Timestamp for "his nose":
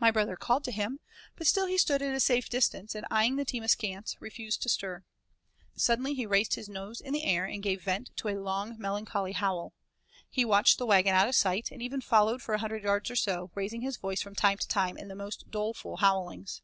6.54-7.00